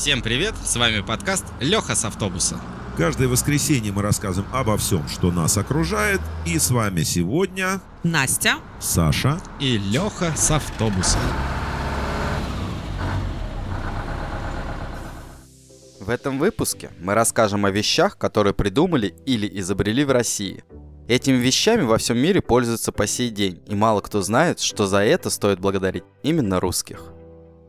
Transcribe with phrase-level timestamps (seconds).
[0.00, 2.60] Всем привет, с вами подкаст Леха с автобуса.
[2.96, 6.20] Каждое воскресенье мы рассказываем обо всем, что нас окружает.
[6.46, 11.18] И с вами сегодня Настя Саша и Леха с автобуса.
[15.98, 20.62] В этом выпуске мы расскажем о вещах, которые придумали или изобрели в России.
[21.08, 24.98] Этими вещами во всем мире пользуются по сей день, и мало кто знает, что за
[24.98, 27.02] это стоит благодарить именно русских.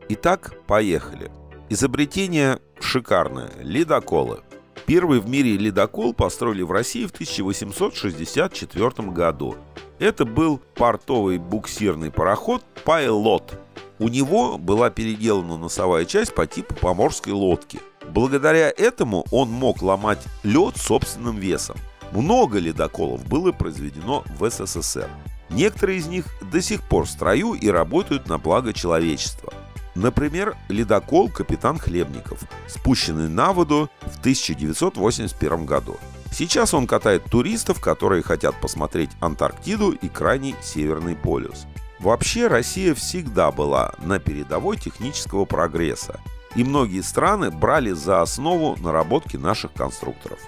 [0.08, 1.32] Итак, поехали.
[1.72, 4.40] Изобретение шикарное– ледоколы.
[4.86, 9.54] Первый в мире ледокол построили в России в 1864 году.
[10.00, 13.56] Это был портовый буксирный пароход «Пайлот».
[14.00, 17.78] У него была переделана носовая часть по типу поморской лодки.
[18.08, 21.76] Благодаря этому он мог ломать лед собственным весом.
[22.10, 25.08] Много ледоколов было произведено в СССР.
[25.50, 29.52] Некоторые из них до сих пор в строю и работают на благо человечества.
[29.94, 35.96] Например, ледокол «Капитан Хлебников», спущенный на воду в 1981 году.
[36.32, 41.66] Сейчас он катает туристов, которые хотят посмотреть Антарктиду и крайний Северный полюс.
[41.98, 46.20] Вообще Россия всегда была на передовой технического прогресса,
[46.54, 50.38] и многие страны брали за основу наработки наших конструкторов.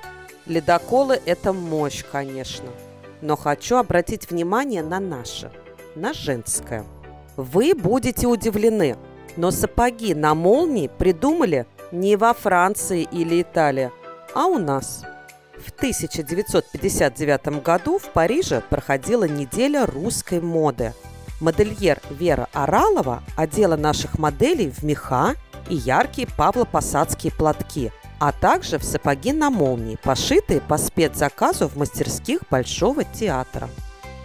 [0.47, 2.69] Ледоколы– это мощь, конечно.
[3.21, 5.51] Но хочу обратить внимание на наше,
[5.95, 6.85] на женское.
[7.37, 8.97] Вы будете удивлены–
[9.37, 13.91] но сапоги на молнии придумали не во Франции или Италии,
[14.35, 15.05] а у нас.
[15.65, 20.93] В 1959 году в Париже проходила неделя русской моды.
[21.41, 25.35] Модельер Вера Оралова одела наших моделей в меха
[25.69, 32.41] и яркие павлопосадские платки, а также в сапоги на молнии, пошитые по спецзаказу в мастерских
[32.51, 33.69] Большого театра.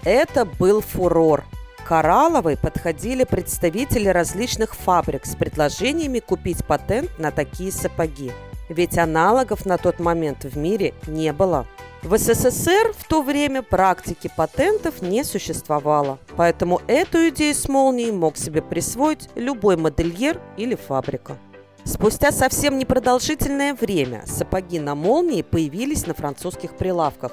[0.03, 1.43] Это был фурор–
[1.87, 8.33] Коралловой подходили представители различных фабрик с предложениями купить патент на такие сапоги.
[8.67, 11.65] Ведь аналогов на тот момент в мире не было.
[12.03, 18.35] В СССР в то время практики патентов не существовало, поэтому эту идею с молнией мог
[18.35, 21.37] себе присвоить любой модельер или фабрика.
[21.85, 27.31] Спустя совсем непродолжительное время сапоги на молнии появились на французских прилавках.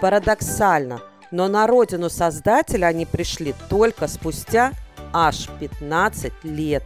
[0.00, 4.72] Парадоксально– но на родину создателя они пришли только спустя
[5.12, 6.84] аж 15 лет.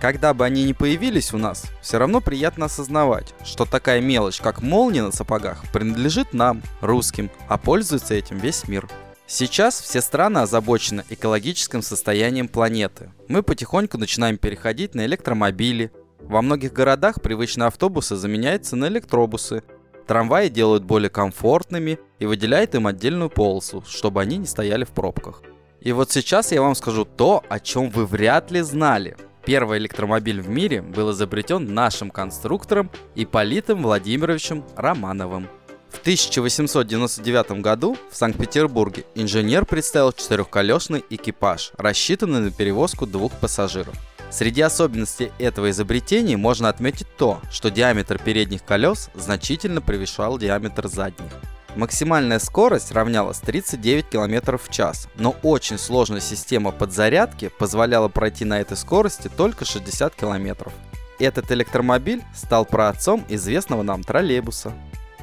[0.00, 4.62] Когда бы они ни появились у нас, все равно приятно осознавать, что такая мелочь, как
[4.62, 8.88] молния на сапогах, принадлежит нам, русским, а пользуется этим весь мир.
[9.26, 13.10] Сейчас все страны озабочены экологическим состоянием планеты.
[13.26, 15.90] Мы потихоньку начинаем переходить на электромобили.
[16.20, 19.64] Во многих городах привычные автобусы заменяются на электробусы,
[20.08, 25.42] Трамваи делают более комфортными и выделяют им отдельную полосу, чтобы они не стояли в пробках.
[25.82, 29.18] И вот сейчас я вам скажу то, о чем вы вряд ли знали.
[29.44, 35.46] Первый электромобиль в мире был изобретен нашим конструктором Иполитом Владимировичем Романовым.
[35.90, 43.94] В 1899 году в Санкт-Петербурге инженер представил четырехколесный экипаж, рассчитанный на перевозку двух пассажиров.
[44.30, 51.32] Среди особенностей этого изобретения можно отметить то, что диаметр передних колес значительно превышал диаметр задних.
[51.76, 58.60] Максимальная скорость равнялась 39 км в час, но очень сложная система подзарядки позволяла пройти на
[58.60, 60.70] этой скорости только 60 км.
[61.18, 64.72] Этот электромобиль стал праотцом известного нам троллейбуса.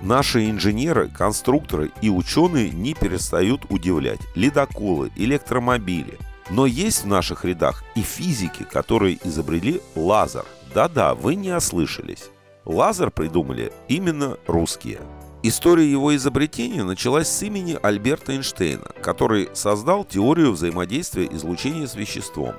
[0.02, 4.20] Наши инженеры, конструкторы и ученые не перестают удивлять.
[4.36, 6.18] Ледоколы, электромобили–
[6.50, 10.45] но есть в наших рядах и физики, которые изобрели лазер.
[10.73, 12.29] Да-да, вы не ослышались.
[12.66, 15.00] Лазер придумали именно русские.
[15.44, 22.56] История его изобретения началась с имени Альберта Эйнштейна, который создал теорию взаимодействия излучения с веществом.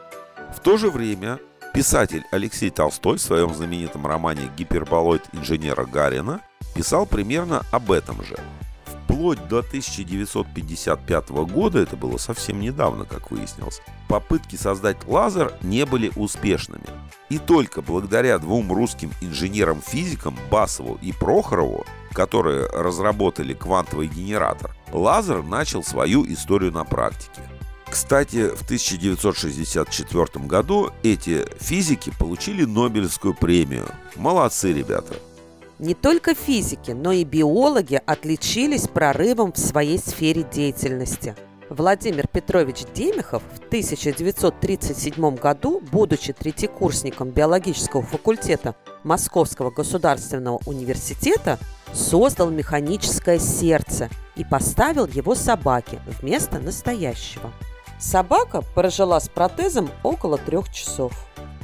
[0.54, 1.40] В то же время
[1.74, 6.40] писатель Алексей Толстой в своем знаменитом романе «Гиперболоид инженера Гарина»
[6.76, 8.36] писал примерно об этом же–
[9.06, 16.10] вплоть до 1955 года, это было совсем недавно, как выяснилось, попытки создать лазер не были
[16.16, 16.84] успешными.
[17.28, 25.82] И только благодаря двум русским инженерам-физикам Басову и Прохорову, которые разработали квантовый генератор, лазер начал
[25.84, 27.42] свою историю на практике.
[27.88, 33.86] Кстати, в 1964 году эти физики получили Нобелевскую премию.
[34.16, 35.14] Молодцы, ребята.
[35.78, 41.34] Не только физики, но и биологи отличились прорывом в своей сфере деятельности.
[41.68, 48.74] Владимир Петрович Демихов в 1937 году, будучи третьекурсником биологического факультета
[49.04, 51.58] Московского государственного университета,
[51.92, 57.52] создал механическое сердце и поставил его собаке вместо настоящего.
[57.98, 61.12] Собака прожила с протезом около трех часов.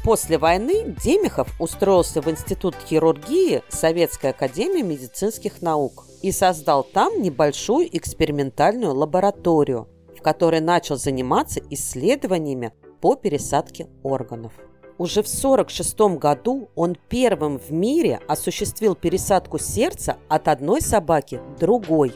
[0.04, 7.96] После войны Демихов устроился в Институт хирургии Советской академии медицинских наук и создал там небольшую
[7.96, 9.88] экспериментальную лабораторию,
[10.18, 14.52] в которой начал заниматься исследованиями по пересадке органов.
[14.98, 22.12] Уже в 1946 году он первым в мире осуществил пересадку сердца от одной собаки другой.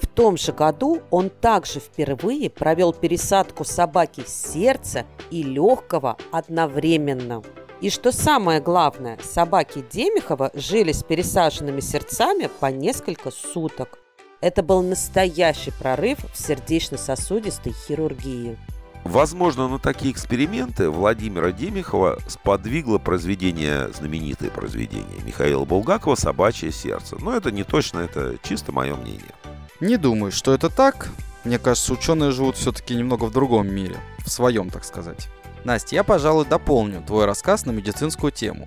[0.00, 7.42] В том же году он также впервые провел пересадку собаки сердца и легкого одновременно.
[7.80, 13.98] И что самое главное, собаки Демихова жили с пересаженными сердцами по несколько суток.
[14.40, 18.58] Это был настоящий прорыв в сердечно-сосудистой хирургии.
[19.04, 27.16] Возможно, на такие эксперименты Владимира Демихова сподвигло произведение, знаменитое произведение Михаила Булгакова «Собачье сердце».
[27.20, 29.32] Но это не точно, это чисто мое мнение.
[29.80, 31.08] Не думаю, что это так.
[31.44, 33.96] Мне кажется, ученые живут все-таки немного в другом мире.
[34.24, 35.28] В своем, так сказать.
[35.62, 38.66] Настя, я, пожалуй, дополню твой рассказ на медицинскую тему.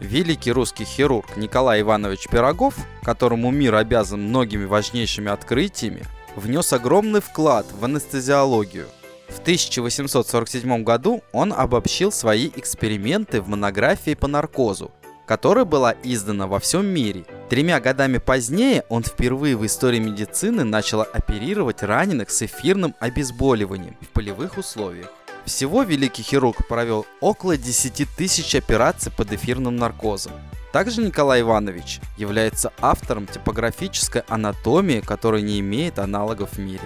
[0.00, 6.04] Великий русский хирург Николай Иванович Пирогов, которому мир обязан многими важнейшими открытиями,
[6.36, 8.86] внес огромный вклад в анестезиологию.
[9.28, 14.92] В 1847 году он обобщил свои эксперименты в монографии по наркозу,
[15.26, 17.24] которая была издана во всем мире.
[17.48, 24.08] Тремя годами позднее он впервые в истории медицины начал оперировать раненых с эфирным обезболиванием в
[24.08, 25.08] полевых условиях.
[25.44, 30.32] Всего великий хирург провел около 10 тысяч операций под эфирным наркозом.
[30.72, 36.80] Также Николай Иванович является автором типографической анатомии, которая не имеет аналогов в мире.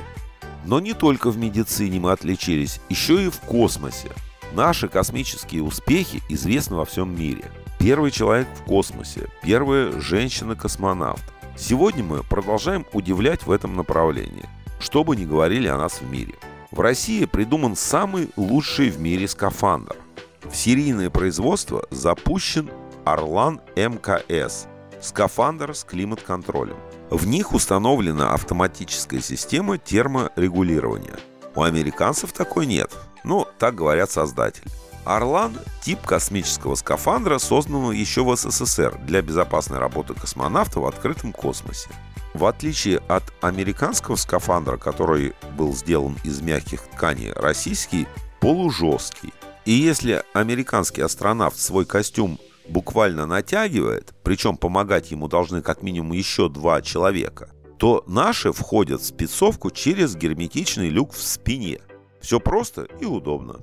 [0.64, 4.08] Но не только в медицине мы отличились, еще и в космосе.
[4.52, 7.44] Наши космические успехи известны во всем мире.
[7.78, 11.22] Первый человек в космосе, первая женщина-космонавт.
[11.56, 14.48] Сегодня мы продолжаем удивлять в этом направлении,
[14.80, 16.34] что бы ни говорили о нас в мире.
[16.70, 19.96] В России придуман самый лучший в мире скафандр.
[20.42, 22.70] В серийное производство запущен
[23.04, 24.66] Орлан МКС–
[25.00, 26.76] скафандр с климат-контролем.
[27.10, 31.16] В них установлена автоматическая система терморегулирования.
[31.54, 32.92] У американцев такой нет,
[33.22, 34.66] ну, так говорят создатели.
[35.06, 41.88] Орлан– тип космического скафандра, созданного еще в СССР для безопасной работы космонавта в открытом космосе.
[42.34, 48.08] В отличие от американского скафандра, который был сделан из мягких тканей, российский
[48.40, 49.32] полужесткий.
[49.64, 56.48] И если американский астронавт свой костюм буквально натягивает, причем помогать ему должны как минимум еще
[56.48, 57.48] два человека,
[57.78, 61.78] то наши входят в спецовку через герметичный люк в спине.
[62.20, 63.60] Все просто и удобно.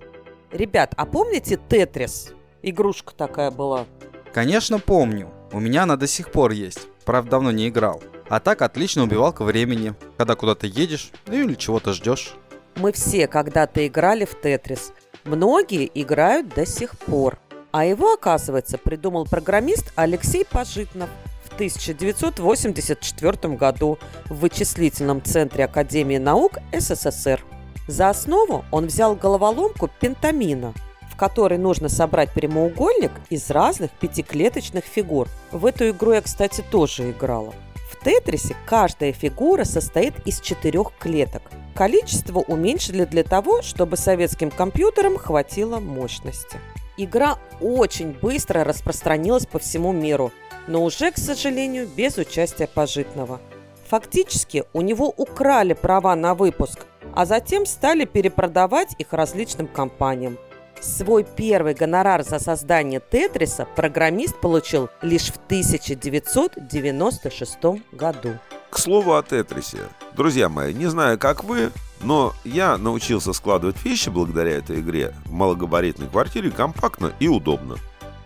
[0.53, 2.31] Ребят, а помните Тетрис?
[2.61, 3.87] Игрушка такая была.
[4.31, 5.31] Конечно, помню.
[5.51, 6.87] У меня она до сих пор есть.
[7.05, 8.03] Правда, давно не играл.
[8.29, 12.35] А так отлично убивалка времени, когда куда-то едешь ну или чего-то ждешь.
[12.75, 14.93] Мы все когда-то играли в Тетрис.
[15.23, 17.39] Многие играют до сих пор.
[17.71, 21.09] А его, оказывается, придумал программист Алексей Пожитнов
[21.43, 27.43] в 1984 году в вычислительном центре Академии наук СССР.
[27.87, 30.73] За основу он взял головоломку пентамина,
[31.11, 35.27] в которой нужно собрать прямоугольник из разных пятиклеточных фигур.
[35.51, 37.53] В эту игру я, кстати, тоже играла.
[37.91, 41.43] В Тетрисе каждая фигура состоит из четырех клеток.
[41.75, 46.59] Количество уменьшили для того, чтобы советским компьютерам хватило мощности.
[46.97, 50.31] Игра очень быстро распространилась по всему миру,
[50.67, 53.41] но уже, к сожалению, без участия Пожитного.
[53.87, 60.37] Фактически у него украли права на выпуск, а затем стали перепродавать их различным компаниям.
[60.81, 67.57] Свой первый гонорар за создание Тетриса программист получил лишь в 1996
[67.93, 68.37] году.
[68.69, 69.77] К слову о Тетрисе.
[70.15, 75.31] Друзья мои, не знаю, как вы, но я научился складывать вещи благодаря этой игре в
[75.31, 77.77] малогабаритной квартире компактно и удобно.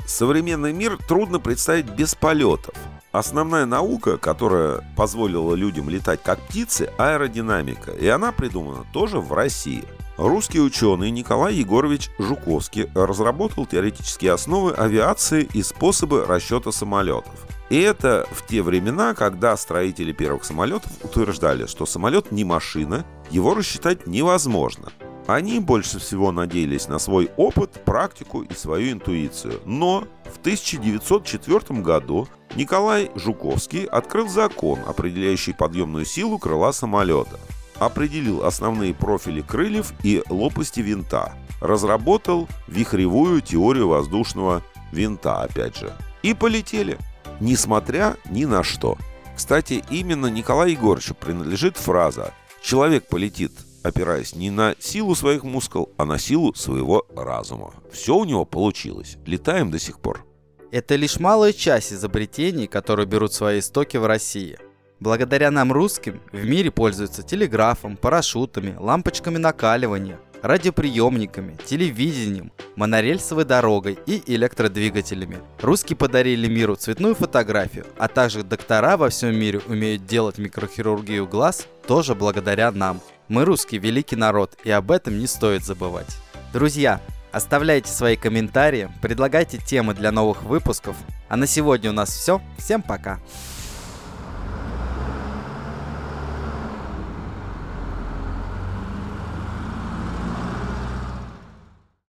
[0.08, 2.74] Современный мир трудно представить без полетов.
[3.18, 9.86] Основная наука, которая позволила людям летать как птицы, аэродинамика, и она придумана тоже в России.
[10.18, 17.34] Русский ученый Николай Егорович Жуковский разработал теоретические основы авиации и способы расчета самолетов.
[17.72, 23.56] И это в те времена, когда строители первых самолетов утверждали, что самолет не машина, его
[23.56, 24.92] рассчитать невозможно.
[25.26, 29.60] Они больше всего надеялись на свой опыт, практику и свою интуицию.
[29.66, 37.40] Но в 1904 году Николай Жуковский открыл закон, определяющий подъемную силу крыла самолета.
[37.80, 41.34] Определил основные профили крыльев и лопасти винта.
[41.62, 45.94] Разработал вихревую теорию воздушного винта, опять же.
[46.24, 46.98] И полетели.
[47.40, 48.98] Несмотря ни на что.
[49.36, 53.52] Кстати, именно Николаю Егоровичу принадлежит фраза «Человек полетит
[53.88, 57.74] опираясь не на силу своих мускул, а на силу своего разума.
[57.92, 59.18] Все у него получилось.
[59.26, 60.27] Летаем до сих пор.
[60.72, 64.58] Это лишь малая часть изобретений, которые берут свои истоки в России.
[65.00, 74.22] Благодаря нам русским в мире пользуются телеграфом, парашютами, лампочками накаливания, радиоприемниками, телевидением, монорельсовой дорогой и
[74.26, 75.38] электродвигателями.
[75.62, 81.68] Русские подарили миру цветную фотографию, а также доктора во всем мире умеют делать микрохирургию глаз
[81.88, 83.00] тоже благодаря нам.
[83.30, 86.18] Мы русский великий народ, и об этом не стоит забывать.
[86.54, 87.02] Друзья,
[87.38, 90.96] оставляйте свои комментарии, предлагайте темы для новых выпусков.
[91.30, 92.42] А на сегодня у нас все.
[92.58, 93.20] Всем пока!